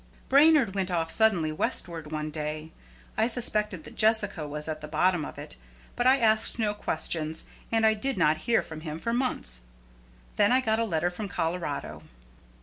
[0.29, 2.71] Brainard went off suddenly Westward one day.
[3.15, 5.57] I suspected that Jessica was at the bottom of it,
[5.95, 9.61] but I asked no questions; and I did not hear from him for months.
[10.37, 12.01] Then I got a letter from Colorado.